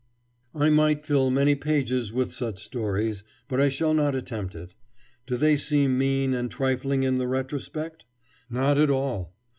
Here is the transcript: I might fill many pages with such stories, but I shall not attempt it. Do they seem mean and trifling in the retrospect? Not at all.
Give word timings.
I 0.55 0.71
might 0.71 1.05
fill 1.05 1.29
many 1.29 1.53
pages 1.53 2.11
with 2.11 2.33
such 2.33 2.63
stories, 2.63 3.23
but 3.47 3.61
I 3.61 3.69
shall 3.69 3.93
not 3.93 4.15
attempt 4.15 4.55
it. 4.55 4.73
Do 5.27 5.37
they 5.37 5.55
seem 5.57 5.95
mean 5.95 6.33
and 6.33 6.49
trifling 6.49 7.03
in 7.03 7.19
the 7.19 7.27
retrospect? 7.27 8.05
Not 8.49 8.79
at 8.79 8.89
all. 8.89 9.35